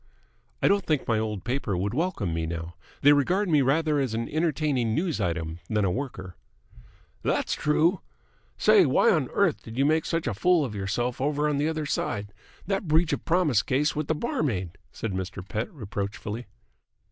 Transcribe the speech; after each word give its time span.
"I 0.63 0.67
don't 0.67 0.83
think 0.83 1.07
my 1.07 1.19
old 1.19 1.43
paper 1.43 1.77
would 1.77 1.93
welcome 1.93 2.33
me 2.33 2.47
now. 2.47 2.73
They 3.03 3.13
regard 3.13 3.49
me 3.49 3.61
rather 3.61 3.99
as 3.99 4.15
an 4.15 4.27
entertaining 4.29 4.95
news 4.95 5.21
item 5.21 5.59
than 5.69 5.85
a 5.85 5.91
worker." 5.91 6.35
"That's 7.21 7.53
true. 7.53 8.01
Say, 8.57 8.87
why 8.87 9.11
on 9.11 9.29
earth 9.29 9.61
did 9.61 9.77
you 9.77 9.85
make 9.85 10.05
such 10.07 10.25
a 10.25 10.33
fool 10.33 10.65
of 10.65 10.73
yourself 10.73 11.21
over 11.21 11.47
on 11.47 11.57
the 11.57 11.69
other 11.69 11.85
side? 11.85 12.33
That 12.65 12.87
breach 12.87 13.13
of 13.13 13.25
promise 13.25 13.61
case 13.61 13.95
with 13.95 14.07
the 14.07 14.15
barmaid!" 14.15 14.75
said 14.91 15.11
Mr. 15.11 15.47
Pett 15.47 15.71
reproachfully. 15.71 16.47